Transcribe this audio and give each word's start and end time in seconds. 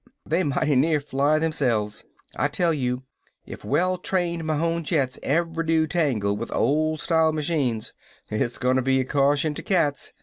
They 0.25 0.41
mighty 0.43 0.75
near 0.75 0.99
fly 0.99 1.37
themselves! 1.37 2.05
I 2.35 2.47
tell 2.47 2.73
you, 2.73 3.03
if 3.45 3.63
well 3.63 3.99
trained 3.99 4.43
Mahon 4.45 4.83
jets 4.83 5.19
ever 5.21 5.61
do 5.61 5.85
tangle 5.85 6.35
with 6.35 6.51
old 6.53 6.99
style 6.99 7.31
machines, 7.31 7.93
it's 8.31 8.57
goin' 8.57 8.77
to 8.77 8.81
be 8.81 8.99
a 8.99 9.05
caution 9.05 9.53
to 9.53 9.61
cats! 9.61 10.13